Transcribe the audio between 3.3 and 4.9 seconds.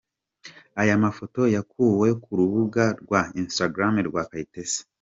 Instagram rwa Kayitesi.